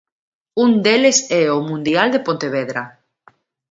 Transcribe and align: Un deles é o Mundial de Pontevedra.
Un 0.63 0.69
deles 0.85 1.17
é 1.43 1.45
o 1.57 1.65
Mundial 1.69 2.07
de 2.13 2.23
Pontevedra. 2.27 2.81